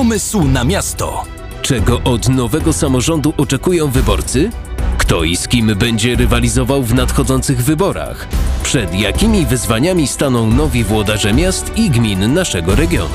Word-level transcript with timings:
Pomysł 0.00 0.44
na 0.44 0.64
miasto. 0.64 1.24
Czego 1.62 2.00
od 2.04 2.28
nowego 2.28 2.72
samorządu 2.72 3.32
oczekują 3.36 3.90
wyborcy? 3.90 4.50
Kto 4.98 5.24
i 5.24 5.36
z 5.36 5.48
kim 5.48 5.74
będzie 5.76 6.16
rywalizował 6.16 6.82
w 6.82 6.94
nadchodzących 6.94 7.64
wyborach? 7.64 8.28
Przed 8.62 8.94
jakimi 8.94 9.46
wyzwaniami 9.46 10.06
staną 10.06 10.50
nowi 10.50 10.84
włodarze 10.84 11.32
miast 11.34 11.72
i 11.76 11.90
gmin 11.90 12.34
naszego 12.34 12.74
regionu? 12.74 13.14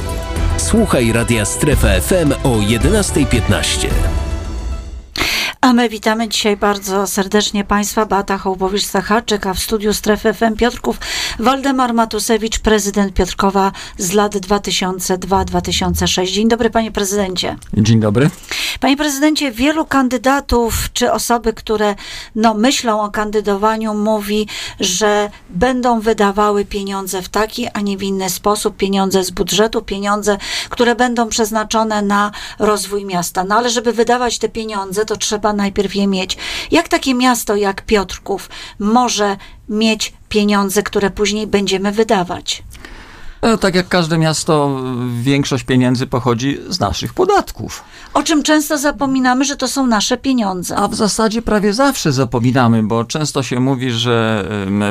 Słuchaj 0.58 1.12
Radia 1.12 1.46
Strefa 1.46 2.02
FM 2.02 2.32
o 2.44 2.50
11.15. 2.50 4.25
A 5.66 5.74
my 5.74 5.90
witamy 5.90 6.30
dzisiaj 6.30 6.58
bardzo 6.58 7.08
serdecznie 7.08 7.64
Państwa. 7.64 8.06
Beata 8.06 8.38
Hołbowicz-Sachaczyk, 8.38 9.48
a 9.48 9.54
w 9.54 9.60
studiu 9.60 9.94
Strefy 9.94 10.34
FM 10.34 10.56
Piotrków 10.56 11.00
Waldemar 11.40 11.94
Matusewicz, 11.94 12.60
prezydent 12.60 13.14
Piotrkowa 13.14 13.72
z 13.98 14.12
lat 14.12 14.36
2002-2006. 14.36 16.32
Dzień 16.32 16.48
dobry, 16.48 16.70
panie 16.70 16.92
prezydencie. 16.92 17.56
Dzień 17.74 18.00
dobry. 18.00 18.30
Panie 18.80 18.98
prezydencie, 18.98 19.52
wielu 19.52 19.86
kandydatów 19.86 20.94
czy 20.94 21.12
osoby, 21.12 21.54
które 21.54 21.96
no, 22.36 22.54
myślą 22.54 23.02
o 23.02 23.12
kandydowaniu, 23.12 23.94
mówi, 23.94 24.48
że 24.80 25.30
będą 25.50 26.00
wydawały 26.00 26.66
pieniądze 26.66 27.22
w 27.22 27.30
taki, 27.30 27.68
a 27.74 27.82
nie 27.82 27.98
w 27.98 28.04
inny 28.04 28.30
sposób, 28.30 28.78
pieniądze 28.78 29.24
z 29.24 29.32
budżetu, 29.32 29.82
pieniądze, 29.82 30.38
które 30.70 30.96
będą 30.96 31.30
przeznaczone 31.30 32.02
na 32.02 32.32
rozwój 32.60 33.06
miasta. 33.06 33.44
No 33.44 33.56
ale 33.56 33.70
żeby 33.70 33.94
wydawać 33.94 34.40
te 34.40 34.50
pieniądze, 34.50 35.06
to 35.06 35.18
trzeba 35.18 35.55
najpierw 35.56 35.96
je 35.96 36.08
mieć. 36.08 36.38
Jak 36.72 36.88
takie 36.88 37.14
miasto 37.14 37.56
jak 37.56 37.86
Piotrków 37.86 38.50
może 38.80 39.38
mieć 39.70 40.14
pieniądze, 40.30 40.84
które 40.84 41.10
później 41.10 41.48
będziemy 41.48 41.92
wydawać? 41.92 42.64
No, 43.42 43.58
tak 43.58 43.76
jak 43.76 43.88
każde 43.88 44.18
miasto, 44.18 44.82
większość 45.22 45.64
pieniędzy 45.64 46.08
pochodzi 46.08 46.58
z 46.70 46.80
naszych 46.80 47.14
podatków. 47.14 47.84
O 48.14 48.24
czym 48.24 48.44
często 48.44 48.78
zapominamy, 48.78 49.46
że 49.46 49.56
to 49.56 49.68
są 49.68 49.88
nasze 49.88 50.18
pieniądze. 50.18 50.76
A 50.76 50.88
w 50.88 50.96
zasadzie 50.96 51.42
prawie 51.42 51.74
zawsze 51.74 52.12
zapominamy, 52.12 52.84
bo 52.84 53.06
często 53.06 53.44
się 53.44 53.60
mówi, 53.60 53.92
że 53.92 54.48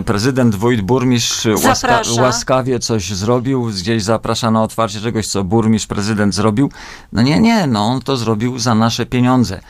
prezydent, 0.06 0.54
wójt, 0.54 0.80
burmistrz 0.80 1.46
łaska, 1.64 2.02
łaskawie 2.20 2.78
coś 2.78 3.12
zrobił, 3.12 3.64
gdzieś 3.64 4.02
zaprasza 4.02 4.50
na 4.50 4.62
otwarcie 4.62 5.00
czegoś, 5.00 5.26
co 5.26 5.44
burmistrz, 5.44 5.86
prezydent 5.86 6.34
zrobił. 6.34 6.70
No 7.12 7.22
nie, 7.22 7.40
nie, 7.40 7.66
no 7.66 7.86
on 7.86 8.00
to 8.00 8.16
zrobił 8.16 8.58
za 8.58 8.74
nasze 8.74 9.06
pieniądze. 9.06 9.60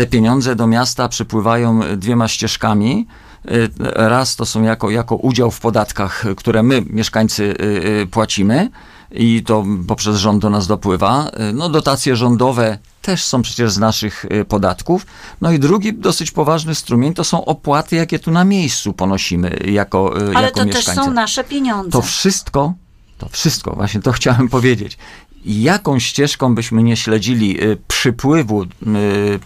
Te 0.00 0.06
pieniądze 0.06 0.56
do 0.56 0.66
miasta 0.66 1.08
przypływają 1.08 1.80
dwiema 1.96 2.28
ścieżkami. 2.28 3.06
Y, 3.50 3.70
Raz 3.94 4.36
to 4.36 4.46
są 4.46 4.62
jako, 4.62 4.90
jako 4.90 5.16
udział 5.16 5.50
w 5.50 5.60
podatkach, 5.60 6.24
które 6.36 6.62
my, 6.62 6.82
mieszkańcy, 6.86 7.44
y, 7.44 7.64
y, 8.02 8.06
płacimy 8.06 8.70
i 9.10 9.42
to 9.46 9.64
poprzez 9.88 10.16
rząd 10.16 10.42
do 10.42 10.50
nas 10.50 10.66
dopływa. 10.66 11.30
No, 11.54 11.68
dotacje 11.68 12.16
rządowe 12.16 12.78
też 13.02 13.24
są 13.24 13.42
przecież 13.42 13.72
z 13.72 13.78
naszych 13.78 14.26
podatków. 14.48 15.06
No 15.40 15.52
i 15.52 15.58
drugi 15.58 15.94
dosyć 15.94 16.30
poważny 16.30 16.74
strumień 16.74 17.14
to 17.14 17.24
są 17.24 17.44
opłaty, 17.44 17.96
jakie 17.96 18.18
tu 18.18 18.30
na 18.30 18.44
miejscu 18.44 18.92
ponosimy 18.92 19.58
jako, 19.64 20.14
Ale 20.34 20.46
jako 20.46 20.64
to 20.64 20.70
też 20.70 20.84
są 20.84 21.12
nasze 21.12 21.44
pieniądze. 21.44 21.90
To 21.90 22.02
wszystko, 22.02 22.74
to 23.18 23.28
wszystko, 23.28 23.72
właśnie 23.74 24.00
to 24.00 24.12
chciałem 24.18 24.48
powiedzieć. 24.48 24.98
Jaką 25.44 25.98
ścieżką 25.98 26.54
byśmy 26.54 26.82
nie 26.82 26.96
śledzili 26.96 27.64
y, 27.64 27.78
przypływu 27.88 28.62
y, 28.62 28.68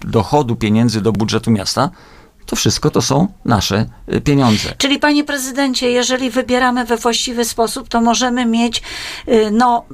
dochodu 0.01 0.57
pieniędzy 0.57 1.01
do 1.01 1.13
budżetu 1.13 1.51
miasta, 1.51 1.91
to 2.47 2.57
wszystko 2.57 2.91
to 2.91 3.03
są 3.03 3.29
nasze 3.45 3.87
y, 4.15 4.21
pieniądze. 4.21 4.75
Czyli 4.79 4.99
panie 4.99 5.25
prezydencie, 5.25 5.91
jeżeli 5.91 6.31
wybieramy 6.31 6.85
we 6.85 6.97
właściwy 6.97 7.45
sposób, 7.45 7.89
to 7.89 8.01
możemy 8.01 8.47
mieć 8.47 8.83
no, 9.53 9.85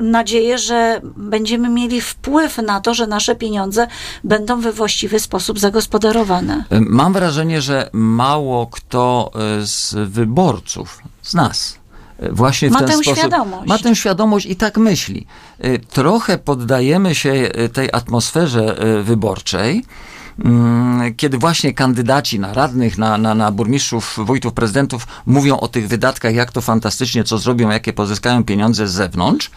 nadzieję, 0.00 0.58
że 0.58 1.00
będziemy 1.16 1.68
mieli 1.68 2.00
wpływ 2.00 2.58
na 2.58 2.80
to, 2.80 2.94
że 2.94 3.06
nasze 3.06 3.36
pieniądze 3.36 3.86
będą 4.24 4.60
we 4.60 4.72
właściwy 4.72 5.20
sposób 5.20 5.58
zagospodarowane. 5.58 6.64
Mam 6.70 7.12
wrażenie, 7.12 7.62
że 7.62 7.90
mało 7.92 8.66
kto 8.66 9.30
z 9.62 9.94
wyborców, 10.08 10.98
z 11.22 11.34
nas, 11.34 11.81
właśnie 12.18 12.68
w 12.68 12.72
Ma 12.72 12.78
ten 12.78 12.88
tę 12.88 12.94
sposób 12.94 13.16
świadomość. 13.18 13.68
ma 13.68 13.78
tę 13.78 13.96
świadomość 13.96 14.46
i 14.46 14.56
tak 14.56 14.78
myśli. 14.78 15.26
Y, 15.64 15.80
Trochę 15.90 16.38
poddajemy 16.38 17.14
się 17.14 17.30
y, 17.32 17.68
tej 17.68 17.88
atmosferze 17.92 18.84
y, 18.98 19.02
wyborczej. 19.02 19.84
Mm, 20.38 21.14
Kiedy 21.16 21.38
właśnie 21.38 21.74
kandydaci 21.74 22.40
na 22.40 22.54
radnych, 22.54 22.98
na, 22.98 23.18
na, 23.18 23.34
na 23.34 23.50
burmistrzów, 23.50 24.18
wójtów, 24.24 24.52
prezydentów 24.52 25.06
mówią 25.26 25.56
o 25.56 25.68
tych 25.68 25.88
wydatkach, 25.88 26.34
jak 26.34 26.52
to 26.52 26.60
fantastycznie, 26.60 27.24
co 27.24 27.38
zrobią, 27.38 27.70
jakie 27.70 27.92
pozyskają 27.92 28.44
pieniądze 28.44 28.88
z 28.88 28.92
zewnątrz, 28.92 29.50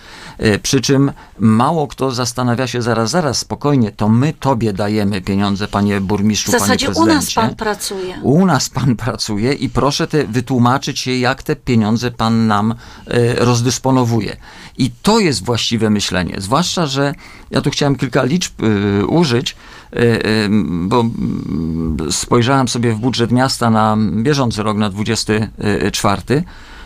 y, 0.45 0.59
przy 0.59 0.81
czym 0.81 1.11
mało 1.39 1.87
kto 1.87 2.11
zastanawia 2.11 2.67
się 2.67 2.81
zaraz, 2.81 3.09
zaraz, 3.11 3.37
spokojnie, 3.37 3.91
to 3.91 4.09
my 4.09 4.33
tobie 4.33 4.73
dajemy 4.73 5.21
pieniądze, 5.21 5.67
panie 5.67 6.01
burmistrzu, 6.01 6.51
W 6.51 6.59
zasadzie 6.59 6.85
panie 6.85 6.99
u 6.99 7.05
prezydencie. 7.05 7.41
nas 7.41 7.47
pan 7.47 7.55
pracuje. 7.55 8.15
U 8.21 8.45
nas 8.45 8.69
pan 8.69 8.95
pracuje 8.95 9.53
i 9.53 9.69
proszę 9.69 10.07
te 10.07 10.23
wytłumaczyć 10.27 10.99
się, 10.99 11.11
jak 11.11 11.43
te 11.43 11.55
pieniądze 11.55 12.11
pan 12.11 12.47
nam 12.47 12.75
e, 13.07 13.35
rozdysponowuje. 13.45 14.37
I 14.77 14.91
to 15.01 15.19
jest 15.19 15.45
właściwe 15.45 15.89
myślenie. 15.89 16.35
Zwłaszcza, 16.37 16.85
że 16.87 17.13
ja 17.51 17.61
tu 17.61 17.69
chciałem 17.69 17.95
kilka 17.95 18.23
liczb 18.23 18.53
e, 18.63 19.05
użyć, 19.05 19.55
e, 19.93 19.97
e, 19.99 20.49
bo 20.69 20.99
mm, 20.99 21.97
spojrzałem 22.11 22.67
sobie 22.67 22.93
w 22.93 22.97
budżet 22.97 23.31
miasta 23.31 23.69
na 23.69 23.97
bieżący 24.23 24.63
rok, 24.63 24.77
na 24.77 24.89
24 24.89 26.43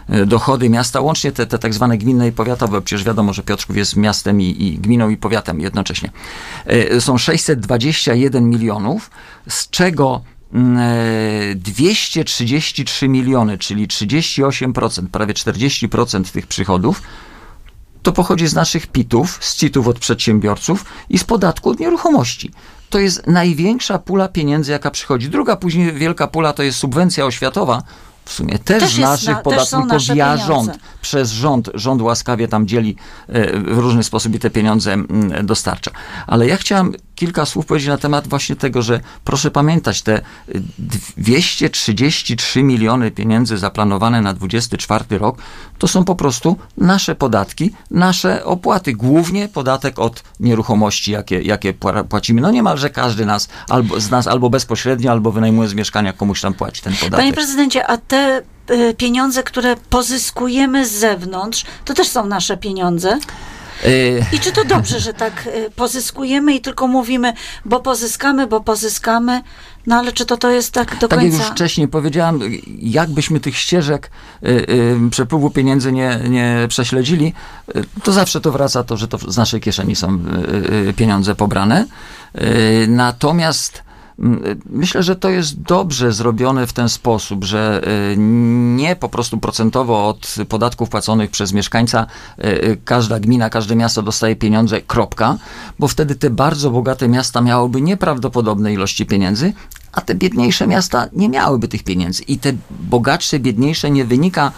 e, 0.10 0.26
dochody 0.26 0.70
miasta, 0.70 1.02
łącznie 1.02 1.32
te, 1.32 1.48
te 1.48 1.60
tak 1.60 1.74
zwane 1.74 1.98
gminne 1.98 2.28
i 2.28 2.32
powiatowe, 2.32 2.82
przecież 2.82 3.06
wiadomo, 3.06 3.34
że 3.34 3.44
Piotrków 3.44 3.78
jest 3.78 3.96
miastem 3.96 4.42
i, 4.42 4.64
i 4.64 4.78
gminą 4.78 5.10
i 5.10 5.18
powiatem 5.18 5.60
jednocześnie, 5.60 6.12
E, 6.66 7.02
są 7.02 7.18
621 7.18 8.50
milionów, 8.50 9.12
z 9.50 9.70
czego 9.70 10.22
mm, 10.54 10.78
e, 10.78 11.56
233 11.56 13.08
miliony, 13.08 13.58
czyli 13.58 13.88
38%, 13.88 15.08
prawie 15.08 15.34
40% 15.34 16.32
tych 16.32 16.48
przychodów, 16.48 17.02
to 18.10 18.14
pochodzi 18.14 18.48
z 18.48 18.54
naszych 18.54 18.88
PIT-ów, 18.88 19.38
z 19.42 19.56
CIT-ów 19.56 19.88
od 19.88 20.00
przedsiębiorców 20.00 20.86
i 21.10 21.18
z 21.18 21.24
podatku 21.24 21.70
od 21.70 21.80
nieruchomości. 21.80 22.52
To 22.90 23.00
jest 23.00 23.28
największa 23.28 24.00
pula 24.00 24.28
pieniędzy, 24.28 24.72
jaka 24.72 24.92
przychodzi. 24.92 25.30
Druga 25.30 25.56
później 25.56 25.94
wielka 25.94 26.28
pula 26.28 26.54
to 26.54 26.64
jest 26.64 26.78
subwencja 26.78 27.26
oświatowa, 27.26 27.84
w 28.26 28.34
sumie 28.34 28.60
też, 28.60 28.84
Też 28.84 28.98
naszych 28.98 29.28
na- 29.28 29.36
też 29.36 29.44
podatków, 29.44 29.86
nasze 29.86 30.16
ja 30.16 30.38
rząd, 30.38 30.80
przez 31.02 31.32
rząd, 31.32 31.70
rząd 31.74 32.02
łaskawie 32.02 32.48
tam 32.48 32.68
dzieli 32.68 32.96
e, 33.28 33.60
w 33.60 33.78
różny 33.78 34.04
sposób 34.04 34.36
i 34.36 34.40
te 34.40 34.50
pieniądze 34.50 34.94
mm, 34.94 35.46
dostarcza. 35.46 35.92
Ale 36.28 36.48
ja 36.48 36.58
chciałem 36.58 36.94
kilka 37.20 37.46
słów 37.46 37.66
powiedzieć 37.66 37.90
na 37.90 37.98
temat 37.98 38.28
właśnie 38.28 38.56
tego, 38.56 38.82
że 38.82 39.00
proszę 39.24 39.52
pamiętać, 39.52 40.02
te 40.02 40.18
y, 40.18 40.62
233 41.18 42.64
miliony 42.64 43.12
pieniędzy 43.12 43.58
zaplanowane 43.58 44.22
na 44.22 44.34
24 44.34 45.18
rok, 45.18 45.38
to 45.78 45.88
są 45.88 46.06
po 46.06 46.16
prostu 46.16 46.58
nasze 46.78 47.16
podatki, 47.16 47.72
nasze 47.92 48.46
opłaty, 48.46 48.94
głównie 48.94 49.48
podatek 49.48 50.00
od 50.00 50.24
nieruchomości, 50.40 51.12
jakie, 51.12 51.42
jakie 51.42 51.74
pła- 51.74 52.04
płacimy. 52.04 52.42
No 52.42 52.52
niemalże 52.52 52.90
każdy 52.90 53.26
nas, 53.26 53.50
albo, 53.70 54.00
z 54.00 54.10
nas 54.10 54.28
albo 54.28 54.50
bezpośrednio, 54.50 55.12
albo 55.12 55.32
wynajmuje 55.32 55.70
z 55.70 55.74
mieszkania, 55.74 56.14
komuś 56.14 56.42
tam 56.42 56.54
płaci 56.54 56.82
ten 56.82 56.94
podatek. 56.94 57.20
Panie 57.20 57.34
prezydencie, 57.34 57.88
a 57.88 57.98
te 57.98 58.42
y, 58.72 58.94
pieniądze, 58.98 59.44
które 59.44 59.76
pozyskujemy 59.90 60.86
z 60.88 60.92
zewnątrz, 60.92 61.66
to 61.86 61.94
też 61.94 62.08
są 62.08 62.26
nasze 62.26 62.58
pieniądze? 62.58 63.20
Y, 63.86 64.26
I 64.32 64.40
czy 64.40 64.52
to 64.52 64.66
dobrze, 64.66 65.00
że 65.00 65.14
tak 65.14 65.48
y, 65.48 65.72
pozyskujemy 65.76 66.56
i 66.56 66.62
tylko 66.62 66.88
mówimy, 66.88 67.34
bo 67.66 67.80
pozyskamy, 67.80 68.48
bo 68.48 68.62
pozyskamy, 68.62 69.42
no 69.88 69.96
ale 69.96 70.12
czy 70.12 70.26
to 70.26 70.38
to 70.38 70.52
jest 70.52 70.72
tak 70.72 71.00
do 71.00 71.08
Tak 71.08 71.22
jak 71.22 71.30
końca? 71.32 71.44
już 71.44 71.52
wcześniej 71.52 71.88
powiedziałem, 71.88 72.40
jakbyśmy 72.80 73.40
tych 73.40 73.58
ścieżek 73.58 74.12
y, 74.44 74.48
y, 74.48 75.10
przepływu 75.12 75.50
pieniędzy 75.50 75.92
nie, 75.92 76.20
nie 76.30 76.66
prześledzili, 76.70 77.34
y, 77.76 77.84
to 78.04 78.12
zawsze 78.12 78.42
to 78.42 78.52
wraca 78.52 78.84
to, 78.84 78.98
że 78.98 79.08
to 79.08 79.18
z 79.18 79.38
naszej 79.38 79.62
kieszeni 79.62 79.96
są 79.96 80.20
pieniądze 80.96 81.36
pobrane. 81.36 81.86
Natomiast 82.88 83.84
myślę, 84.70 85.04
że 85.04 85.16
to 85.16 85.30
jest 85.30 85.62
dobrze 85.62 86.12
zrobione 86.12 86.68
w 86.68 86.74
ten 86.74 86.90
sposób, 86.90 87.44
że 87.44 87.82
y, 88.12 88.16
nie 88.76 88.96
po 88.96 89.10
prostu 89.10 89.38
procentowo 89.38 90.08
od 90.08 90.36
podatków 90.50 90.90
płaconych 90.90 91.32
przez 91.32 91.54
mieszkańca 91.54 92.08
y, 92.40 92.44
y, 92.48 92.78
każda 92.86 93.20
gmina, 93.20 93.50
każde 93.50 93.76
miasto 93.76 94.02
dostaje 94.02 94.36
pieniądze, 94.36 94.82
kropka, 94.82 95.38
bo 95.80 95.88
wtedy 95.88 96.16
te 96.16 96.30
bardzo 96.30 96.72
bogate 96.72 97.08
miasta 97.08 97.42
miałyby 97.42 97.82
nieprawdopodobne 97.82 98.74
ilości 98.74 99.06
pieniędzy, 99.06 99.54
a 99.92 100.02
te 100.02 100.16
biedniejsze 100.16 100.68
miasta 100.68 101.08
nie 101.14 101.30
miałyby 101.30 101.68
tych 101.68 101.84
pieniędzy. 101.84 102.24
I 102.24 102.38
te 102.38 102.54
bogatsze, 102.70 103.40
biedniejsze 103.40 103.92
nie 103.92 104.06
wynika 104.06 104.52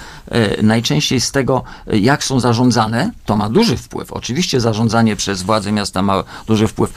najczęściej 0.63 1.21
z 1.21 1.31
tego, 1.31 1.63
jak 1.87 2.23
są 2.23 2.39
zarządzane. 2.39 3.11
To 3.25 3.35
ma 3.37 3.49
duży 3.49 3.77
wpływ. 3.77 4.13
Oczywiście 4.13 4.61
zarządzanie 4.61 5.15
przez 5.15 5.43
władze 5.43 5.71
miasta 5.71 6.01
ma 6.01 6.23
duży 6.47 6.67
wpływ. 6.67 6.93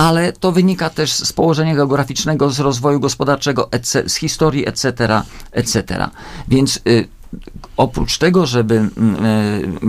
Ale 0.00 0.32
to 0.32 0.52
wynika 0.52 0.90
też 0.90 1.12
z 1.12 1.32
położenia 1.32 1.74
geograficznego, 1.74 2.50
z 2.50 2.60
rozwoju 2.60 3.00
gospodarczego, 3.00 3.68
z 4.06 4.14
historii, 4.14 4.68
etc., 4.68 5.22
etc. 5.52 6.08
Więc 6.48 6.80
y, 6.88 7.08
oprócz 7.76 8.18
tego, 8.18 8.46
żeby 8.46 8.74
mm, 8.74 9.16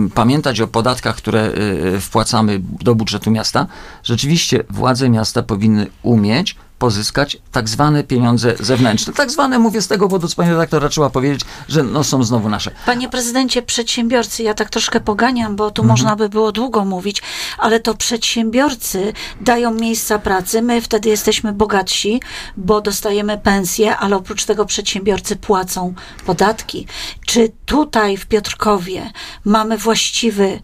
e, 0.06 0.08
pamiętać 0.14 0.60
o 0.60 0.66
podatkach, 0.66 1.16
które 1.16 1.40
e, 1.40 2.00
wpłacamy 2.00 2.60
do 2.62 2.94
budżetu 2.94 3.30
miasta, 3.30 3.66
rzeczywiście 4.04 4.64
władze 4.70 5.08
miasta 5.08 5.42
powinny 5.42 5.86
umieć 6.02 6.56
pozyskać 6.82 7.38
tak 7.52 7.68
zwane 7.68 8.04
pieniądze 8.04 8.54
zewnętrzne. 8.60 9.12
Tak 9.12 9.30
zwane, 9.30 9.58
mówię 9.58 9.82
z 9.82 9.88
tego 9.88 10.04
powodu, 10.04 10.28
co 10.28 10.36
pani 10.36 10.50
redaktor 10.50 10.82
raczyła 10.82 11.10
powiedzieć, 11.10 11.40
że 11.68 11.82
no, 11.82 12.04
są 12.04 12.22
znowu 12.22 12.48
nasze. 12.48 12.70
Panie 12.86 13.08
prezydencie, 13.08 13.62
przedsiębiorcy, 13.62 14.42
ja 14.42 14.54
tak 14.54 14.70
troszkę 14.70 15.00
poganiam, 15.00 15.56
bo 15.56 15.70
tu 15.70 15.84
można 15.84 16.16
by 16.16 16.28
było 16.28 16.52
długo 16.52 16.84
mówić, 16.84 17.22
ale 17.58 17.80
to 17.80 17.94
przedsiębiorcy 17.94 19.12
dają 19.40 19.74
miejsca 19.74 20.18
pracy, 20.18 20.62
my 20.62 20.80
wtedy 20.80 21.08
jesteśmy 21.08 21.52
bogatsi, 21.52 22.20
bo 22.56 22.80
dostajemy 22.80 23.38
pensję, 23.38 23.96
ale 23.96 24.16
oprócz 24.16 24.44
tego 24.44 24.64
przedsiębiorcy 24.64 25.36
płacą 25.36 25.94
podatki. 26.26 26.86
Czy 27.26 27.52
tutaj 27.66 28.16
w 28.16 28.26
Piotrkowie 28.26 29.10
mamy 29.44 29.78
właściwy 29.78 30.60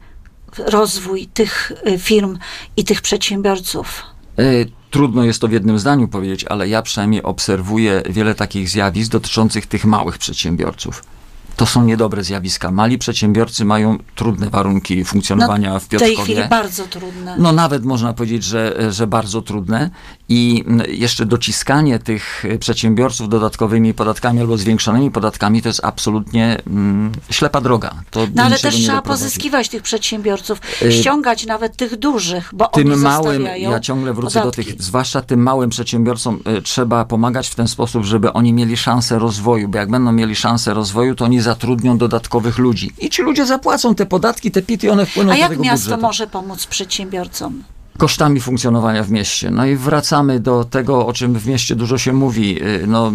rozwój 0.58 1.26
tych 1.26 1.72
y, 1.86 1.98
firm 1.98 2.38
i 2.76 2.84
tych 2.84 3.00
przedsiębiorców? 3.02 4.02
Trudno 4.90 5.24
jest 5.24 5.40
to 5.40 5.48
w 5.48 5.52
jednym 5.52 5.78
zdaniu 5.78 6.08
powiedzieć, 6.08 6.44
ale 6.44 6.68
ja 6.68 6.82
przynajmniej 6.82 7.22
obserwuję 7.22 8.02
wiele 8.10 8.34
takich 8.34 8.68
zjawisk 8.68 9.12
dotyczących 9.12 9.66
tych 9.66 9.84
małych 9.84 10.18
przedsiębiorców. 10.18 11.17
To 11.58 11.66
są 11.66 11.84
niedobre 11.84 12.24
zjawiska. 12.24 12.70
Mali 12.70 12.98
przedsiębiorcy 12.98 13.64
mają 13.64 13.98
trudne 14.14 14.50
warunki 14.50 15.04
funkcjonowania 15.04 15.70
w 15.70 15.72
No, 15.72 15.80
w 15.80 15.88
tej 15.88 15.98
Piotrkowie. 16.00 16.24
chwili 16.34 16.48
bardzo 16.48 16.84
trudne. 16.84 17.36
No 17.38 17.52
nawet 17.52 17.84
można 17.84 18.12
powiedzieć, 18.12 18.44
że, 18.44 18.92
że 18.92 19.06
bardzo 19.06 19.42
trudne 19.42 19.90
i 20.28 20.64
mm, 20.66 20.86
jeszcze 20.90 21.26
dociskanie 21.26 21.98
tych 21.98 22.44
przedsiębiorców 22.60 23.28
dodatkowymi 23.28 23.94
podatkami 23.94 24.40
albo 24.40 24.56
zwiększonymi 24.56 25.10
podatkami 25.10 25.62
to 25.62 25.68
jest 25.68 25.84
absolutnie 25.84 26.56
mm, 26.66 27.12
ślepa 27.30 27.60
droga. 27.60 27.94
To 28.10 28.26
No 28.34 28.42
ale 28.42 28.58
też 28.58 28.74
trzeba 28.74 29.02
pozyskiwać 29.02 29.68
tych 29.68 29.82
przedsiębiorców, 29.82 30.60
Y, 30.82 30.92
ściągać 30.92 31.46
nawet 31.46 31.76
tych 31.76 31.96
dużych, 31.96 32.50
bo 32.52 32.70
oni 32.70 32.84
Tym 32.90 33.00
małym, 33.00 33.32
zostawiają 33.32 33.70
ja 33.70 33.80
ciągle 33.80 34.12
wrócę 34.14 34.40
podatki. 34.40 34.62
do 34.64 34.70
tych, 34.72 34.82
zwłaszcza 34.82 35.22
tym 35.22 35.42
małym 35.42 35.70
przedsiębiorcom 35.70 36.40
y, 36.58 36.62
trzeba 36.62 37.04
pomagać 37.04 37.48
w 37.48 37.54
ten 37.54 37.68
sposób, 37.68 38.04
żeby 38.04 38.32
oni 38.32 38.52
mieli 38.52 38.76
szansę 38.76 39.18
rozwoju, 39.18 39.68
bo 39.68 39.78
jak 39.78 39.90
będą 39.90 40.12
mieli 40.12 40.36
szansę 40.36 40.74
rozwoju, 40.74 41.14
to 41.14 41.24
oni 41.24 41.40
zatrudnią 41.48 41.98
dodatkowych 41.98 42.58
ludzi. 42.58 42.92
I 42.98 43.10
ci 43.10 43.22
ludzie 43.22 43.46
zapłacą 43.46 43.94
te 43.94 44.06
podatki, 44.06 44.50
te 44.50 44.62
PIT 44.62 44.84
i 44.84 44.88
one 44.90 45.06
wpłyną 45.06 45.32
A 45.32 45.34
do 45.34 45.40
jak 45.40 45.50
tego 45.50 45.62
miasto 45.62 45.84
budżetu. 45.84 46.02
może 46.02 46.26
pomóc 46.26 46.66
przedsiębiorcom? 46.66 47.62
kosztami 47.98 48.40
funkcjonowania 48.40 49.02
w 49.02 49.10
mieście. 49.10 49.50
No 49.50 49.66
i 49.66 49.76
wracamy 49.76 50.40
do 50.40 50.64
tego, 50.64 51.06
o 51.06 51.12
czym 51.12 51.34
w 51.34 51.46
mieście 51.46 51.76
dużo 51.76 51.98
się 51.98 52.12
mówi, 52.12 52.62
y, 52.62 52.86
no, 52.86 53.12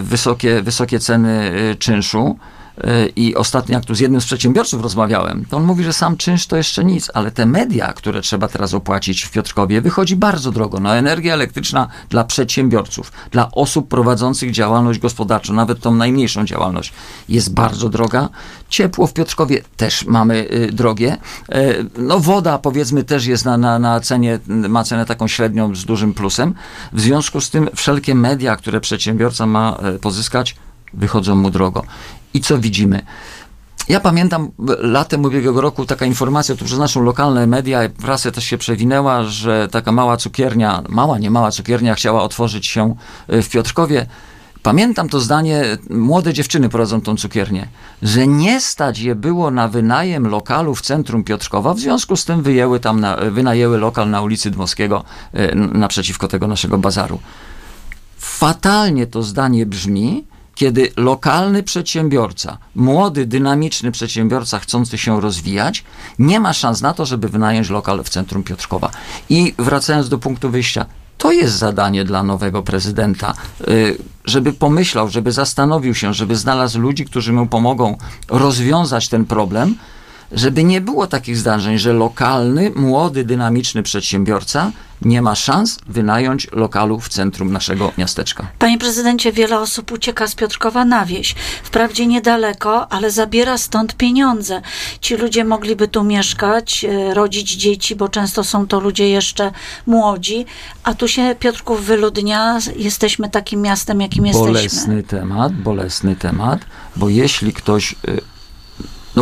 y, 0.00 0.02
wysokie, 0.02 0.62
wysokie 0.62 0.98
ceny 1.00 1.52
y, 1.72 1.76
czynszu. 1.76 2.38
Y, 2.78 3.12
I 3.16 3.34
ostatnio, 3.34 3.74
jak 3.74 3.84
tu 3.84 3.94
z 3.94 4.00
jednym 4.00 4.20
z 4.20 4.24
przedsiębiorców 4.24 4.82
rozmawiałem, 4.82 5.44
to 5.50 5.56
on 5.56 5.64
mówi, 5.64 5.84
że 5.84 5.92
sam 5.92 6.16
czynsz 6.16 6.46
to 6.46 6.56
jeszcze 6.56 6.84
nic, 6.84 7.10
ale 7.14 7.30
te 7.30 7.46
media, 7.46 7.92
które 7.92 8.20
trzeba 8.20 8.48
teraz 8.48 8.74
opłacić 8.74 9.22
w 9.22 9.30
Piotrkowie, 9.30 9.80
wychodzi 9.80 10.16
bardzo 10.16 10.52
drogo. 10.52 10.80
No, 10.80 10.96
energia 10.96 11.34
elektryczna 11.34 11.88
dla 12.08 12.24
przedsiębiorców, 12.24 13.12
dla 13.30 13.50
osób 13.52 13.88
prowadzących 13.88 14.50
działalność 14.50 14.98
gospodarczą, 14.98 15.54
nawet 15.54 15.80
tą 15.80 15.94
najmniejszą 15.94 16.44
działalność, 16.44 16.92
jest 17.28 17.54
bardzo 17.54 17.88
droga. 17.88 18.28
Ciepło 18.68 19.06
w 19.06 19.12
Piotrkowie 19.12 19.62
też 19.76 20.04
mamy 20.04 20.48
y, 20.52 20.72
drogie. 20.72 21.16
Y, 21.54 21.86
no, 21.98 22.20
woda, 22.20 22.58
powiedzmy, 22.58 23.04
też 23.04 23.26
jest 23.26 23.44
na, 23.44 23.56
na, 23.56 23.78
na 23.78 24.00
cenie, 24.00 24.38
ma 24.46 24.84
cenę 24.84 25.06
taką 25.06 25.28
średnią 25.28 25.74
z 25.74 25.84
dużym 25.84 26.14
plusem. 26.14 26.54
W 26.92 27.00
związku 27.00 27.40
z 27.40 27.50
tym 27.50 27.68
wszelkie 27.74 28.14
media, 28.14 28.56
które 28.56 28.80
przedsiębiorca 28.80 29.46
ma 29.46 29.78
y, 29.96 29.98
pozyskać, 29.98 30.56
wychodzą 30.96 31.36
mu 31.36 31.50
drogo. 31.50 31.82
I 32.34 32.40
co 32.40 32.58
widzimy? 32.58 33.02
Ja 33.88 34.00
pamiętam 34.00 34.50
latem 34.78 35.24
ubiegłego 35.24 35.60
roku 35.60 35.86
taka 35.86 36.06
informacja, 36.06 36.56
tu 36.56 36.64
przeznaczą 36.64 37.02
lokalne 37.02 37.46
media, 37.46 37.80
prasę 37.88 38.32
też 38.32 38.44
się 38.44 38.58
przewinęła, 38.58 39.24
że 39.24 39.68
taka 39.68 39.92
mała 39.92 40.16
cukiernia, 40.16 40.82
mała, 40.88 41.18
nie 41.18 41.30
mała 41.30 41.50
cukiernia 41.50 41.94
chciała 41.94 42.22
otworzyć 42.22 42.66
się 42.66 42.96
y, 43.32 43.42
w 43.42 43.48
Piotrkowie. 43.48 44.06
Pamiętam 44.62 45.08
to 45.08 45.20
zdanie, 45.20 45.64
młode 45.90 46.32
dziewczyny 46.32 46.68
prowadzą 46.68 47.00
tą 47.00 47.16
cukiernię, 47.16 47.68
że 48.02 48.26
nie 48.26 48.60
stać 48.60 48.98
je 48.98 49.14
było 49.14 49.50
na 49.50 49.68
wynajem 49.68 50.26
lokalu 50.26 50.74
w 50.74 50.80
centrum 50.80 51.24
Piotrkowa, 51.24 51.74
w 51.74 51.78
związku 51.78 52.16
z 52.16 52.24
tym 52.24 52.42
wyjęły 52.42 52.80
tam, 52.80 53.00
na, 53.00 53.16
wynajęły 53.16 53.78
lokal 53.78 54.10
na 54.10 54.22
ulicy 54.22 54.50
Dmowskiego 54.50 55.04
y, 55.34 55.54
naprzeciwko 55.54 56.28
tego 56.28 56.46
naszego 56.46 56.78
bazaru. 56.78 57.20
Fatalnie 58.18 59.06
to 59.06 59.22
zdanie 59.22 59.66
brzmi, 59.66 60.24
kiedy 60.54 60.92
lokalny 60.96 61.62
przedsiębiorca, 61.62 62.58
młody, 62.74 63.26
dynamiczny 63.26 63.92
przedsiębiorca 63.92 64.58
chcący 64.58 64.98
się 64.98 65.20
rozwijać, 65.20 65.84
nie 66.18 66.40
ma 66.40 66.52
szans 66.52 66.80
na 66.80 66.94
to, 66.94 67.06
żeby 67.06 67.28
wynająć 67.28 67.70
lokal 67.70 68.04
w 68.04 68.08
centrum 68.08 68.42
Piotrkowa. 68.42 68.90
I 69.28 69.54
wracając 69.58 70.08
do 70.08 70.18
punktu 70.18 70.50
wyjścia, 70.50 70.86
to 71.18 71.32
jest 71.32 71.56
zadanie 71.56 72.04
dla 72.04 72.22
nowego 72.22 72.62
prezydenta, 72.62 73.34
y, 73.68 73.98
żeby 74.24 74.52
pomyślał, 74.52 75.08
żeby 75.08 75.32
zastanowił 75.32 75.94
się, 75.94 76.14
żeby 76.14 76.36
znalazł 76.36 76.80
ludzi, 76.80 77.04
którzy 77.04 77.32
mu 77.32 77.46
pomogą 77.46 77.98
rozwiązać 78.28 79.08
ten 79.08 79.24
problem, 79.24 79.74
żeby 80.34 80.64
nie 80.64 80.80
było 80.80 81.06
takich 81.06 81.36
zdarzeń, 81.36 81.78
że 81.78 81.92
lokalny, 81.92 82.72
młody, 82.74 83.24
dynamiczny 83.24 83.82
przedsiębiorca 83.82 84.72
nie 85.02 85.22
ma 85.22 85.34
szans 85.34 85.78
wynająć 85.86 86.48
lokalu 86.52 87.00
w 87.00 87.08
centrum 87.08 87.52
naszego 87.52 87.92
miasteczka. 87.98 88.46
Panie 88.58 88.78
prezydencie, 88.78 89.32
wiele 89.32 89.60
osób 89.60 89.92
ucieka 89.92 90.26
z 90.26 90.34
Piotrkowa 90.34 90.84
na 90.84 91.06
wieś. 91.06 91.34
Wprawdzie 91.62 92.06
niedaleko, 92.06 92.92
ale 92.92 93.10
zabiera 93.10 93.58
stąd 93.58 93.96
pieniądze. 93.96 94.62
Ci 95.00 95.16
ludzie 95.16 95.44
mogliby 95.44 95.88
tu 95.88 96.04
mieszkać, 96.04 96.84
e, 96.84 97.14
rodzić 97.14 97.56
dzieci, 97.56 97.96
bo 97.96 98.08
często 98.08 98.44
są 98.44 98.66
to 98.66 98.80
ludzie 98.80 99.08
jeszcze 99.08 99.52
młodzi, 99.86 100.46
a 100.84 100.94
tu 100.94 101.08
się 101.08 101.36
Piotrków 101.40 101.84
wyludnia. 101.84 102.58
Jesteśmy 102.76 103.30
takim 103.30 103.60
miastem, 103.60 104.00
jakim 104.00 104.26
jesteśmy. 104.26 104.52
Bolesny 104.52 105.02
temat, 105.02 105.52
bolesny 105.52 106.16
temat, 106.16 106.60
bo 106.96 107.08
jeśli 107.08 107.52
ktoś 107.52 107.92
y, 108.08 108.33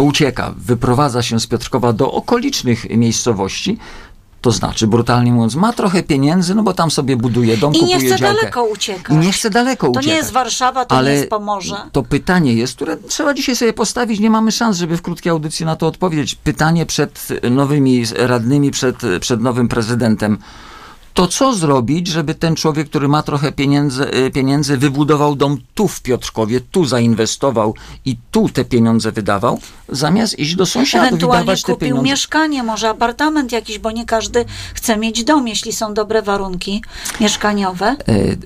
no, 0.03 0.09
ucieka, 0.09 0.55
wyprowadza 0.57 1.23
się 1.23 1.41
z 1.41 1.47
Piotrkowa 1.47 1.93
do 1.93 2.13
okolicznych 2.13 2.91
miejscowości, 2.91 3.79
to 4.41 4.51
znaczy, 4.53 4.87
brutalnie 4.87 5.33
mówiąc, 5.33 5.55
ma 5.55 5.73
trochę 5.73 6.03
pieniędzy, 6.03 6.55
no 6.55 6.63
bo 6.63 6.73
tam 6.75 6.91
sobie 6.91 7.17
buduje 7.17 7.57
dom, 7.57 7.73
I 7.75 7.79
kupuje 7.79 7.97
nie 7.99 8.07
chce 8.07 8.17
działkę. 8.19 8.35
daleko 8.35 8.67
I 8.69 8.73
uciekać. 8.73 9.17
nie 9.27 9.33
chce 9.33 9.51
daleko 9.51 9.87
To 9.87 9.91
uciekać. 9.91 10.07
nie 10.07 10.15
jest 10.15 10.33
Warszawa, 10.33 10.85
to 10.85 10.95
Ale 10.97 11.11
nie 11.11 11.17
jest 11.17 11.31
Pomorze. 11.31 11.77
To 11.93 12.03
pytanie 12.03 12.55
jest, 12.55 12.75
które 12.77 12.97
trzeba 12.97 13.35
dzisiaj 13.35 13.57
sobie 13.57 13.73
postawić. 13.73 14.21
Nie 14.21 14.31
mamy 14.31 14.53
szans, 14.53 14.77
żeby 14.77 14.97
w 14.97 15.03
krótkiej 15.03 15.31
audycji 15.31 15.67
na 15.67 15.77
to 15.77 15.87
odpowiedzieć. 15.87 16.35
Pytanie 16.35 16.87
przed 16.87 17.29
nowymi 17.51 18.05
radnymi, 18.17 18.71
przed, 18.71 18.97
przed 19.21 19.41
nowym 19.41 19.69
prezydentem. 19.69 20.39
To 21.15 21.27
co 21.27 21.55
zrobić, 21.55 22.07
żeby 22.09 22.35
ten 22.35 22.57
człowiek, 22.57 22.89
który 22.89 23.09
ma 23.09 23.23
trochę 23.23 23.53
pieniędzy, 23.53 24.15
y, 24.15 24.31
pieniędzy, 24.31 24.77
wybudował 24.77 25.37
dom 25.37 25.59
tu 25.75 25.89
w 25.89 26.03
Piotrkowie, 26.03 26.61
tu 26.61 26.85
zainwestował 26.85 27.75
i 28.05 28.17
tu 28.31 28.49
te 28.49 28.65
pieniądze 28.65 29.13
wydawał, 29.13 29.61
zamiast 29.89 30.39
iść 30.39 30.55
do 30.55 30.67
sąsiadów 30.67 31.05
i 31.05 31.09
Ewentualnie 31.09 31.47
dawać 31.47 31.63
te 31.63 31.73
kupił 31.73 31.89
pieniądze. 31.89 32.11
mieszkanie, 32.11 32.63
może 32.63 32.89
apartament 32.89 33.53
jakiś, 33.53 33.79
bo 33.79 33.91
nie 33.91 34.07
każdy 34.07 34.45
chce 34.75 34.97
mieć 34.97 35.25
dom, 35.25 35.49
jeśli 35.49 35.73
są 35.73 35.95
dobre 35.95 36.23
warunki 36.23 36.83
mieszkaniowe. 37.21 37.87
E, 37.87 38.13
e, 38.13 38.37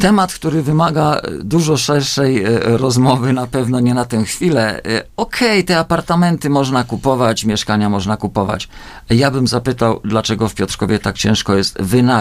Temat, 0.00 0.34
który 0.34 0.62
wymaga 0.62 1.20
dużo 1.40 1.76
szerszej 1.76 2.44
e, 2.44 2.60
rozmowy, 2.62 3.32
na 3.32 3.46
pewno 3.46 3.80
nie 3.80 3.94
na 3.94 4.04
tę 4.04 4.24
chwilę. 4.24 4.84
E, 4.84 5.02
Okej, 5.16 5.64
te 5.64 5.78
apartamenty 5.78 6.50
można 6.50 6.84
kupować, 6.84 7.44
mieszkania 7.44 7.88
można 7.88 8.16
kupować. 8.16 8.68
Ja 9.10 9.30
bym 9.30 9.46
zapytał, 9.46 10.00
dlaczego 10.04 10.48
w 10.48 10.54
Piotrkowie 10.54 10.98
tak 10.98 11.18
ciężko 11.18 11.54
jest 11.54 11.82
wynająć 11.82 12.15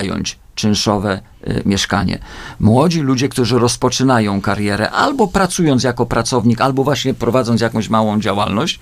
czynszowe 0.55 1.19
e, 1.43 1.61
mieszkanie. 1.65 2.19
Młodzi 2.59 3.01
ludzie, 3.01 3.29
którzy 3.29 3.59
rozpoczynają 3.59 4.41
karierę, 4.41 4.91
albo 4.91 5.27
pracując 5.27 5.83
jako 5.83 6.05
pracownik, 6.05 6.61
albo 6.61 6.83
właśnie 6.83 7.13
prowadząc 7.13 7.61
jakąś 7.61 7.89
małą 7.89 8.19
działalność, 8.19 8.79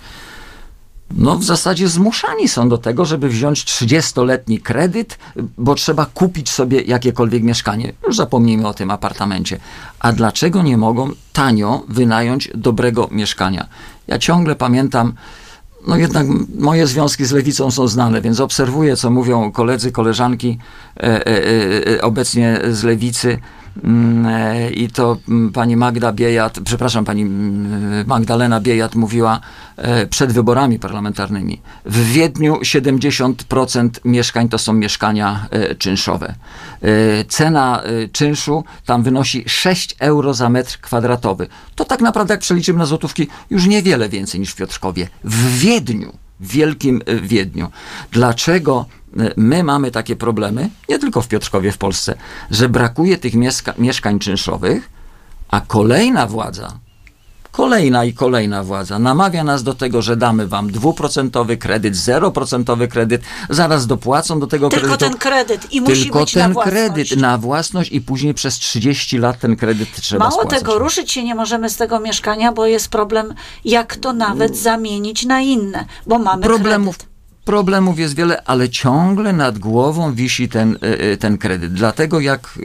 no 1.10 1.38
w 1.38 1.44
zasadzie 1.44 1.88
zmuszani 1.88 2.48
są 2.48 2.68
do 2.68 2.78
tego, 2.78 3.04
żeby 3.04 3.28
wziąć 3.28 3.64
30-letni 3.64 4.58
kredyt, 4.58 5.18
bo 5.58 5.74
trzeba 5.74 6.06
kupić 6.06 6.50
sobie 6.50 6.80
jakiekolwiek 6.80 7.42
mieszkanie. 7.42 7.92
Już 8.06 8.16
zapomnijmy 8.16 8.68
o 8.68 8.74
tym 8.74 8.90
apartamencie. 8.90 9.60
A 10.00 10.12
dlaczego 10.12 10.62
nie 10.62 10.76
mogą 10.76 11.10
tanio 11.32 11.82
wynająć 11.88 12.50
dobrego 12.54 13.08
mieszkania? 13.10 13.66
Ja 14.06 14.18
ciągle 14.18 14.56
pamiętam, 14.56 15.14
no 15.86 15.96
jednak 15.96 16.26
moje 16.58 16.86
związki 16.86 17.24
z 17.24 17.32
lewicą 17.32 17.70
są 17.70 17.88
znane, 17.88 18.20
więc 18.20 18.40
obserwuję, 18.40 18.96
co 18.96 19.10
mówią 19.10 19.52
koledzy, 19.52 19.92
koleżanki 19.92 20.58
e, 20.96 21.02
e, 21.02 21.96
e, 21.96 22.02
obecnie 22.02 22.60
z 22.70 22.84
lewicy. 22.84 23.38
Mm, 23.82 24.26
e, 24.26 24.70
I 24.70 24.88
to 24.88 25.16
mm, 25.28 25.52
pani 25.52 25.76
Magda 25.76 26.12
Biejat, 26.12 26.60
przepraszam, 26.64 27.04
pani 27.04 27.22
mm, 27.22 28.06
Magdalena 28.06 28.60
Biejat 28.60 28.94
mówiła 28.94 29.40
e, 29.76 30.06
przed 30.06 30.32
wyborami 30.32 30.78
parlamentarnymi. 30.78 31.60
W 31.84 32.12
Wiedniu 32.12 32.54
70% 32.54 33.90
mieszkań 34.04 34.48
to 34.48 34.58
są 34.58 34.72
mieszkania 34.72 35.46
e, 35.50 35.74
czynszowe. 35.74 36.34
Cena 37.28 37.82
czynszu 38.12 38.64
tam 38.86 39.02
wynosi 39.02 39.44
6 39.46 39.96
euro 39.98 40.34
za 40.34 40.48
metr 40.48 40.80
kwadratowy. 40.80 41.46
To 41.74 41.84
tak 41.84 42.00
naprawdę, 42.00 42.34
jak 42.34 42.40
przeliczymy 42.40 42.78
na 42.78 42.86
złotówki, 42.86 43.28
już 43.50 43.66
niewiele 43.66 44.08
więcej 44.08 44.40
niż 44.40 44.50
w 44.50 44.56
Piotrkowie. 44.56 45.08
W 45.24 45.58
Wiedniu 45.58 46.12
Wielkim 46.46 47.02
e, 47.06 47.16
Wiedniu. 47.16 47.68
Dlaczego 48.12 48.86
e, 49.18 49.30
my 49.36 49.62
mamy 49.64 49.90
takie 49.90 50.16
problemy, 50.16 50.70
nie 50.88 50.98
tylko 50.98 51.22
w 51.22 51.28
Piotrkowie 51.28 51.72
w 51.72 51.78
Polsce, 51.78 52.14
że 52.50 52.68
brakuje 52.68 53.18
tych 53.18 53.34
mieszka- 53.34 53.74
mieszkań 53.78 54.18
czynszowych, 54.18 54.90
a 55.48 55.60
kolejna 55.60 56.26
władza, 56.26 56.78
kolejna 57.56 58.04
i 58.04 58.12
kolejna 58.14 58.64
władza 58.64 58.98
namawia 58.98 59.44
nas 59.44 59.62
do 59.62 59.74
tego, 59.74 60.02
że 60.02 60.16
damy 60.16 60.46
wam 60.46 60.70
dwuprocentowy 60.72 61.56
kredyt, 61.56 61.96
zeroprocentowy 61.96 62.88
kredyt, 62.88 63.22
zaraz 63.50 63.86
dopłacą 63.86 64.40
do 64.40 64.46
tego 64.46 64.68
Tylko 64.68 64.86
kredytu. 64.86 65.10
ten 65.10 65.18
kredyt 65.18 65.72
i 65.72 65.80
musi 65.80 66.02
tylko 66.02 66.18
być 66.20 66.32
ten 66.32 66.52
na 66.52 66.62
kredyt 66.62 67.16
na 67.16 67.38
własność 67.38 67.92
i 67.92 68.00
później 68.00 68.34
przez 68.34 68.54
30 68.58 69.18
lat 69.18 69.38
ten 69.38 69.56
kredyt 69.56 69.88
trzeba 70.00 70.24
Mało 70.24 70.32
spłacać. 70.40 70.58
tego, 70.58 70.78
ruszyć 70.78 71.12
się 71.12 71.24
nie 71.24 71.34
możemy 71.34 71.70
z 71.70 71.76
tego 71.76 72.00
mieszkania, 72.00 72.52
bo 72.52 72.66
jest 72.66 72.88
problem, 72.88 73.34
jak 73.64 73.96
to 73.96 74.12
nawet 74.12 74.56
zamienić 74.56 75.26
na 75.26 75.40
inne, 75.40 75.84
bo 76.06 76.18
mamy 76.18 76.42
problemów, 76.42 76.98
kredyt. 76.98 77.14
problemów 77.44 77.98
jest 77.98 78.14
wiele, 78.16 78.42
ale 78.44 78.68
ciągle 78.68 79.32
nad 79.32 79.58
głową 79.58 80.14
wisi 80.14 80.48
ten, 80.48 80.78
y, 80.84 81.04
y, 81.12 81.16
ten 81.16 81.38
kredyt. 81.38 81.72
Dlatego 81.72 82.20
jak 82.20 82.58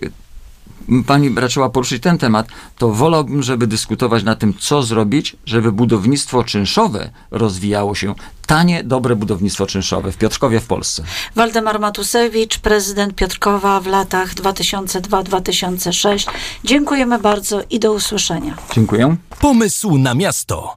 pani 1.07 1.35
raczyła 1.35 1.69
poruszyć 1.69 2.03
ten 2.03 2.17
temat, 2.17 2.47
to 2.77 2.89
wolałbym, 2.89 3.43
żeby 3.43 3.67
dyskutować 3.67 4.23
na 4.23 4.35
tym, 4.35 4.53
co 4.59 4.83
zrobić, 4.83 5.35
żeby 5.45 5.71
budownictwo 5.71 6.43
czynszowe 6.43 7.09
rozwijało 7.31 7.95
się. 7.95 8.15
Tanie, 8.47 8.83
dobre 8.83 9.15
budownictwo 9.15 9.65
czynszowe 9.65 10.11
w 10.11 10.17
Piotrkowie 10.17 10.59
w 10.59 10.65
Polsce. 10.65 11.03
Waldemar 11.35 11.79
Matusewicz, 11.79 12.59
prezydent 12.59 13.15
Piotrkowa 13.15 13.79
w 13.79 13.87
latach 13.87 14.33
2002-2006. 14.35 16.29
Dziękujemy 16.63 17.19
bardzo 17.19 17.61
i 17.69 17.79
do 17.79 17.93
usłyszenia. 17.93 18.57
Dziękuję. 18.73 19.15
Pomysł 19.41 19.97
na 19.97 20.13
miasto. 20.13 20.75